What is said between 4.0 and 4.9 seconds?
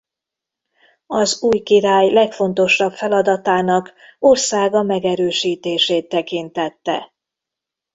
országa